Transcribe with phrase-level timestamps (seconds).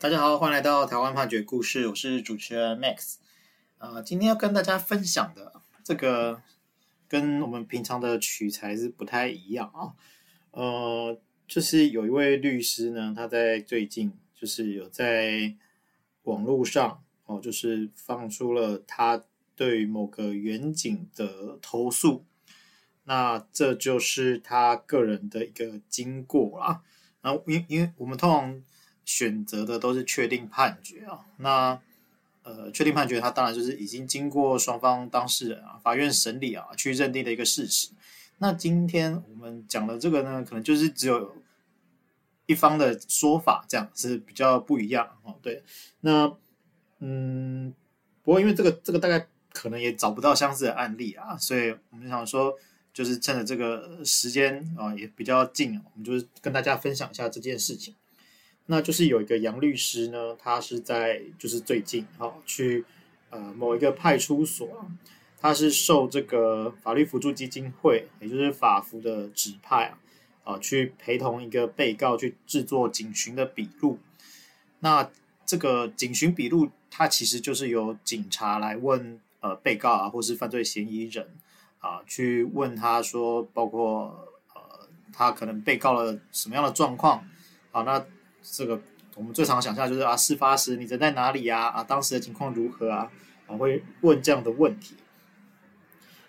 [0.00, 3.16] 大家好，欢迎来到台湾判决故事，我是主持人 Max。
[3.76, 6.40] 呃，今天要跟大家分享的这个
[7.06, 9.92] 跟我们平常的取材是不太一样啊。
[10.52, 15.54] 呃，就是有一位律师呢，他在最近就是有在
[16.22, 19.22] 网络上哦，就是放出了他
[19.54, 22.24] 对某个远景的投诉。
[23.04, 26.80] 那这就是他个人的一个经过啦。
[27.20, 28.62] 然后，因因为我们通常。
[29.04, 31.80] 选择的都是确定判决啊，那
[32.42, 37.90] 呃，确定判决，它当然就是已经经过双方当事人啊，法院审理啊，去认定的一个事实。
[38.38, 41.36] 那今天我们讲的这个呢，可能就是只有
[42.46, 45.36] 一方的说法，这样是比较不一样哦。
[45.42, 45.62] 对，
[46.00, 46.34] 那
[47.00, 47.74] 嗯，
[48.22, 52.56] 不过因为这个这个大概可能也找不到相似的案例啊，所以我们想说，
[52.94, 57.94] 就是趁着这个时间啊也比较近，我们就是跟大家分享一下这件事情。
[58.70, 62.84] 那就是有一个杨律师呢，他是在就是最近哈、哦、去
[63.30, 64.88] 呃某一个派出所，
[65.36, 69.98] 他是受这个法律辅助基金会，也就是法服的指派啊，
[70.44, 73.98] 啊去陪同一个被告去制作警询的笔录。
[74.78, 75.10] 那
[75.44, 81.26] 这个警询笔录，它其实就是由警察来问呃被告啊，或是犯罪嫌疑人
[81.80, 87.26] 啊，去问他说，包括呃他可能被告了什么样的状况
[87.72, 88.06] 啊，那。
[88.42, 88.80] 这个
[89.16, 91.66] 我们最常想象就是啊，事发时你人在哪里呀？
[91.66, 93.10] 啊，当时的情况如何啊？
[93.46, 94.94] 啊，会问这样的问题。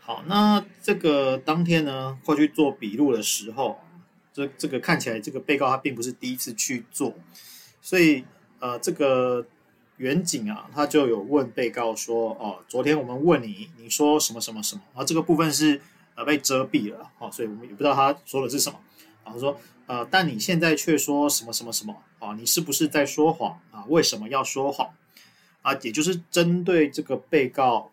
[0.00, 3.80] 好，那这个当天呢，会去做笔录的时候，
[4.32, 7.14] 这这个看起来这个被告他并不是第一次去做，
[7.80, 8.24] 所以
[8.60, 9.44] 呃，这个
[9.96, 15.80] 远景啊，他就有问被告说，哦，昨天我们问你，你说什么什么什么，然后这个部分是
[16.14, 18.78] 呃被遮蔽了，哦，所以我们也不知道他说的是什么，
[19.26, 19.60] 然后说。
[19.88, 22.34] 呃，但你现在却说什么什么什么啊？
[22.34, 23.84] 你是不是在说谎啊？
[23.86, 24.92] 为什么要说谎
[25.62, 25.72] 啊？
[25.74, 27.92] 也就是针对这个被告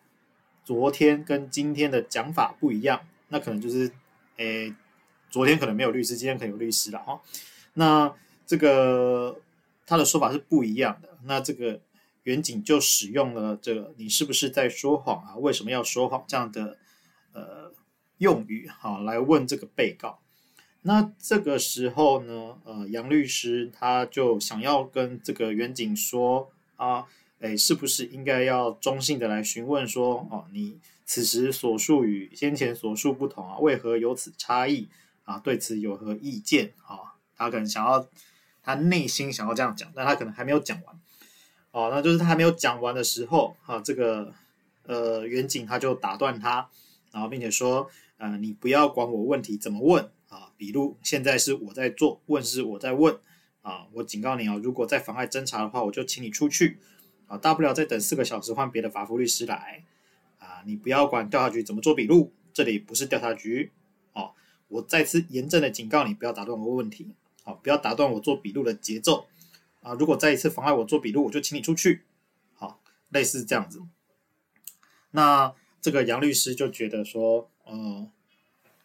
[0.65, 3.91] 昨天跟今天的讲法不一样，那可能就是，
[4.37, 4.73] 诶，
[5.29, 7.21] 昨天可能没有律师，今天可能有律师了哈。
[7.75, 8.11] 那
[8.47, 9.39] 这个
[9.85, 11.79] 他的说法是不一样的，那这个
[12.23, 15.35] 员警就使用了这个“你是不是在说谎啊？
[15.35, 16.79] 为什么要说谎”这样的
[17.33, 17.71] 呃
[18.17, 20.17] 用语哈，来问这个被告。
[20.85, 27.05] 那这个时候呢，呃，杨律师他就想要跟这个员警说啊，
[27.39, 34.89] 诶，是不是应该要中性的来询问说，哦，你此时所述与先前所述不同啊，为何有此差异
[35.23, 35.39] 啊？
[35.39, 37.15] 对此有何意见啊？
[37.37, 38.05] 他可能想要，
[38.61, 40.99] 他内心想要这样讲，但他可能还没有讲完，
[41.71, 44.33] 哦，那就是他还没有讲完的时候，啊，这个
[44.85, 46.67] 呃，员警他就打断他，
[47.13, 50.09] 然后并且说，呃，你不要管我问题怎么问。
[50.33, 53.19] 啊，笔录现在是我在做，问是我在问，
[53.61, 56.79] 啊，我警告你啊，如果再妨碍侦查的话，我就请你出去，
[57.27, 59.83] 啊，大不了再等四个小时换别的法服律师来，
[60.39, 63.71] 啊，你不要管调查局怎么做笔录，这里不是调查局，
[64.13, 64.33] 哦，
[64.69, 67.13] 我再次严正的警告你，不要打断我问题，
[67.43, 69.27] 好，不要打断我做笔录的节奏，
[69.81, 72.01] 啊，如果再一次妨碍我做笔录，我就请你出去，
[72.55, 73.83] 好，类似这样子，
[75.11, 78.09] 那这个杨律师就觉得说，嗯。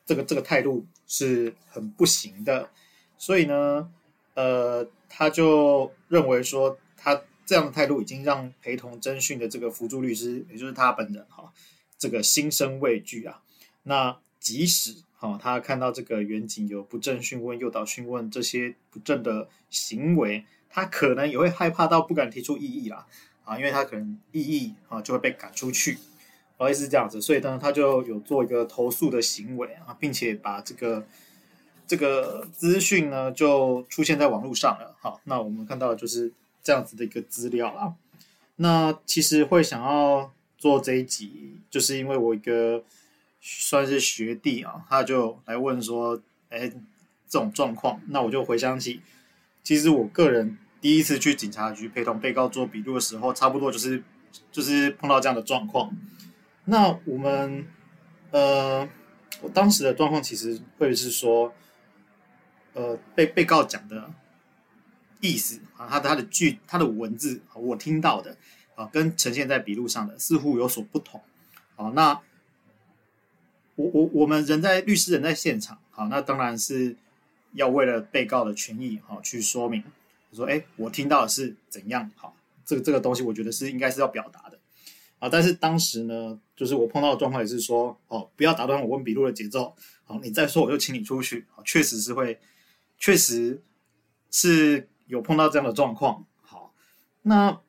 [0.09, 2.71] 这个这个态度是很不行的，
[3.19, 3.93] 所以呢，
[4.33, 11.53] 呃，他就认为说，他这样的态度已经让陪同侦讯的这个辅助律师，也就是他本人哈，
[11.99, 13.43] 这个心生畏惧啊。
[13.83, 23.07] 那即使哈，他看到这个远景有不正讯问、诱导讯问这些不正的行为，他可能也会害怕到不敢提出异议啦
[23.45, 25.99] 啊，因为他可能异议啊就会被赶出去。
[26.59, 31.07] 不好意思，这样子，所以呢，他就有做一个投诉的行为啊，并且把这个
[31.87, 34.97] 这个资讯呢，就出现在网络上了。
[35.01, 37.95] 好，那我们看到的就是这样子的一个资料啊。
[38.57, 42.83] 那其实会想要做这一集，就是因为我一个
[43.41, 46.69] 算是学弟啊，他就来问说，哎，
[47.29, 49.01] 这种状况，那我就回想起，
[49.63, 54.03] 其实我个人第一次去警察局陪同被告做笔录的时候，差不多就是
[54.51, 55.97] 就是碰到这样的状况。
[56.70, 57.66] 那我们，
[58.30, 58.86] 呃，
[59.41, 61.54] 我当时的状况其实会是说，
[62.74, 64.10] 呃，被被告讲的
[65.20, 68.36] 意思啊，他的他的句他的文字，我听到的
[68.74, 71.22] 啊，跟呈现在笔录上的似乎有所不同。
[71.74, 72.20] 好，那
[73.76, 76.94] 我我我们人在律师人在现场，好，那当然是
[77.53, 79.82] 要为了被告的权益好去说明，
[80.34, 82.10] 说，哎，我听到的是怎样？
[82.15, 82.36] 好，
[82.66, 84.47] 这个这个东西，我觉得是应该是要表达。
[85.18, 89.74] 啊，但是当时呢，就是我碰到的状况也是说，哦，不要打断我问笔录的节奏，
[90.04, 92.38] 好，你再说我就请你出去，好，确实是会，
[92.98, 93.60] 确实
[94.30, 96.72] 是有碰到这样的状况，好，
[97.22, 97.60] 那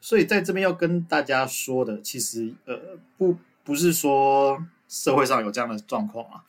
[0.00, 6.44] 所以在这边要跟大家说的，其实呃不不是说社会上有这样的状况啊。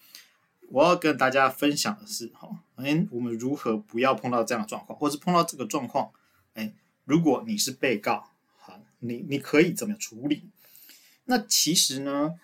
[0.72, 6.10] 我要跟大家分享的是哈，哎，我们如何不要碰到这样的状况，或是碰到这个状况，
[6.56, 8.32] 哎，如果你是被告，
[9.08, 10.50] 你你可以怎么处理？
[11.26, 12.36] 那其实呢，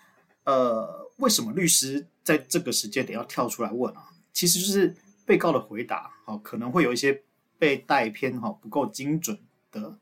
[0.44, 4.10] 呃，为什么律师在这个时间点要跳出来问啊？
[4.34, 7.22] 其实就是被告的回答，好，可能会有一些
[7.60, 9.38] 被带偏哈，不够精准
[9.72, 9.98] 的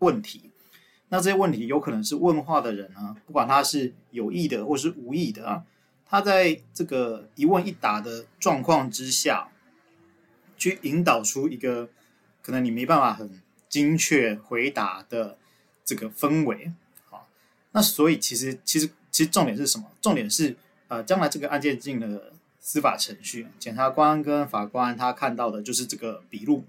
[0.00, 0.50] 问题。
[1.08, 5.64] 那这些问题有可能是问话的人呢，不管他是有意的或是无意的啊。
[6.04, 9.50] 他在这个一问一答的状况之下，
[10.58, 11.88] 去引导出一个
[12.42, 15.38] 可能你没办法很精确回答的
[15.88, 16.70] 这个氛围，
[17.08, 17.26] 好，
[17.72, 19.90] 那所以其实其实其实重点是什么？
[20.02, 20.54] 重点是
[20.88, 26.64] 呃，将来这个案件进了司法程序，检察官跟法官他看到的就是这个笔录，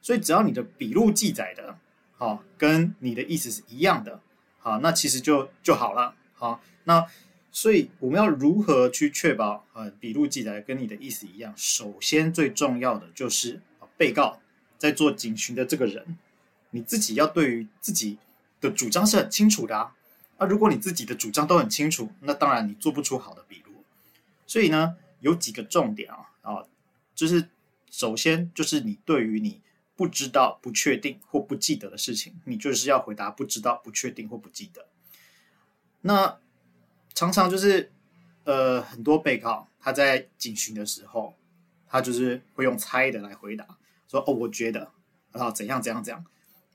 [0.00, 1.76] 所以只要你的笔录记载的，
[2.16, 4.20] 好，跟你的意思是一样的，
[4.58, 7.06] 好，那其实就就好了，好，那。
[7.52, 11.54] 所以我们要如何去确保呃笔录记载跟你的意思一样？
[11.56, 13.62] 首先最重要的就是
[13.96, 14.42] 被告
[14.76, 16.18] 在做警询的这个人，
[16.72, 18.18] 你自己要对于自己
[18.60, 19.94] 的主张是很清楚的啊。
[20.38, 23.84] 那，如果你自己的主张都很清楚，那当然你做不出好的笔录。
[24.46, 26.64] 所以呢，有几个重点啊啊，
[27.14, 27.48] 就是
[27.90, 29.62] 首先就是你对于你
[29.96, 34.86] 不知道、不确定或不记得的事情，你就是要回答不知道、不确定或不记得。
[36.02, 36.38] 那
[37.14, 37.90] 常常就是，
[38.44, 41.34] 呃，很多被告他在警询的时候，
[41.88, 43.66] 他就是会用猜的来回答，
[44.06, 44.92] 说哦，我觉得，
[45.32, 46.22] 然后怎样怎样怎样。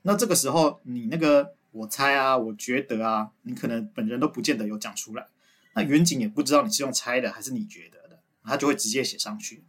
[0.02, 5.26] 那这个时候，你那个我猜啊，我觉得啊，你可能本人都不见得有讲出来。
[5.74, 9.62] 那员警也不知道你是用猜的还是你觉得的，他就会直接写上去。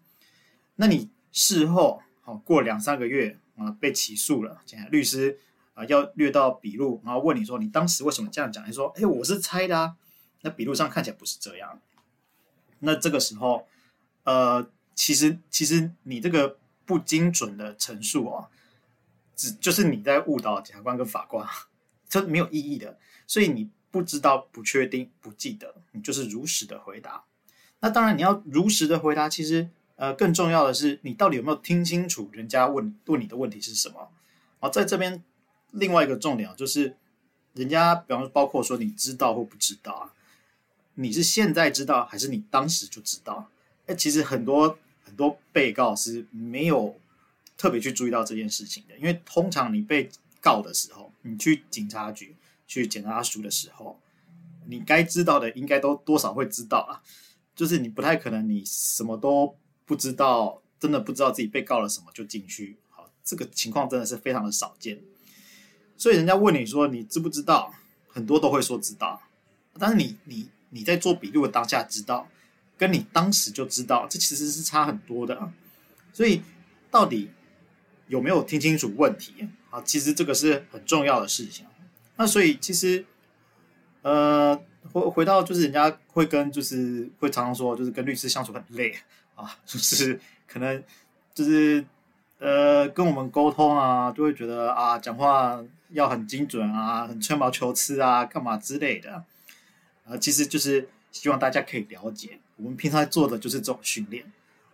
[0.76, 5.40] 那你事后好过两三个月啊，被起诉了，检察律师
[5.74, 8.68] 啊要略到笔录，然后问你说你当时为什么这样讲？
[8.68, 9.96] 你说哎，我是猜的啊。
[10.46, 11.80] 那笔录上看起来不是这样，
[12.80, 13.66] 那这个时候，
[14.26, 18.50] 呃，其实其实你这个不精准的陈述啊，
[19.38, 21.48] 只就是你在误导检察官跟法官，
[22.22, 23.00] 这没有意义的。
[23.26, 27.24] 所以你不知道、不确定、不记得，你就是如实的回答。
[27.80, 34.10] 那当然你要如实的回答，其实呃更重要的是你到底有没有听清楚人家问问你的问题是什么？
[34.60, 35.24] 好，在这边
[35.72, 36.96] 另外一个重点啊，就是
[37.54, 40.14] 人家比方说包括说你知道或不知道啊。
[40.96, 43.50] 你是现在知道还是你当时就知道？
[43.88, 47.00] 哎，其实很多很多被告是没有
[47.58, 50.10] 特别去注意到这件事情的，因为通常你被
[50.42, 52.36] 告的时候，你去警察局
[52.68, 54.00] 去检察署的时候，
[54.68, 57.02] 你该知道的应该都多少会知道啊。
[57.56, 62.78] 就是你不太可能你什么都不知道，真的不知道自己被告了什么就进去。
[62.90, 65.02] 好，这个情况真的是非常的少见。
[65.98, 67.74] 所以人家问你说你知不知道，
[68.08, 69.22] 很多都会说知道，
[69.80, 70.50] 但是你你。
[70.76, 72.28] 你在做笔录的当下知道，
[72.80, 75.54] 跟你当时就知道，这其实是差很多的啊。
[76.12, 76.42] 所以
[76.90, 77.30] 到底
[78.08, 79.82] 有没有听清楚问题啊？
[79.82, 81.66] 其实这个是很重要的事情。
[82.16, 83.06] 那所以其实，
[84.02, 84.56] 呃，
[84.92, 88.96] 回回到就是人家会跟就是会常常说，就是跟律师相处很累
[89.36, 90.84] 啊，就是可能
[91.34, 91.84] 就是
[92.40, 99.24] 呃跟我们沟通啊，就会觉得啊讲话要很精准啊，很吹毛求疵啊，干嘛之类的。
[100.06, 104.32] 啊，其实就是希望大家可以了解，我们平常做的就是这种训练。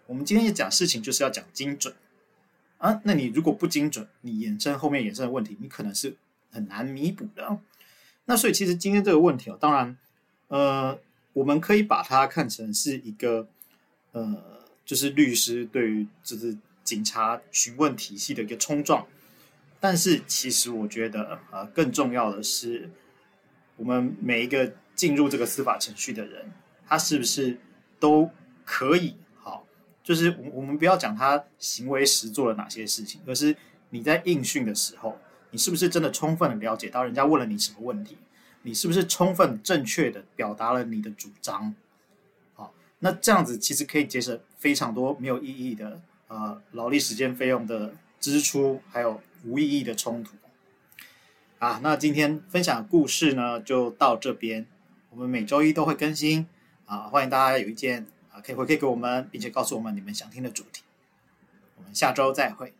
[0.07, 1.93] 我们今天也讲事情，就是要讲精准
[2.79, 2.99] 啊。
[3.03, 6.17] 那你如果不精准，你衍生后面衍生的问题，你可能是
[6.51, 7.59] 很难弥补的。
[8.25, 9.95] 那所以，其实今天这个问题哦，当然，
[10.47, 10.99] 呃，
[11.33, 13.47] 我们可以把它看成是一个，
[14.11, 19.05] 呃，就是律师对于就是警察询问体系的一个冲撞。
[19.79, 22.89] 但是，其实我觉得，呃，更重要的是，
[23.77, 24.73] 我们每一个。
[24.99, 26.51] 进入这个司法程序的人，
[26.85, 27.57] 他是不是
[28.01, 28.29] 都
[28.65, 29.15] 可以？
[30.09, 33.55] 就是我我们不要讲他行为时做了哪些事情，而是
[33.91, 35.15] 你在应讯的时候，
[35.51, 38.17] 你是不是真的充分的了解到人家问了你什么问题？
[38.63, 41.75] 你是不是充分正确的表达了你的主张？
[42.55, 50.31] 好，那这样子其实可以节省非常多没有意义的呃劳力时间费用的支出，还有无意义的冲突。
[51.59, 54.65] 啊，那今天分享的故事呢，就到这边。
[55.11, 56.47] 我们每周一都会更新
[56.87, 58.07] 啊，欢迎大家有意见
[58.39, 60.83] 可以回馈给我们，并且告诉我们你们想听的主题。
[61.77, 62.73] 我们下周再会。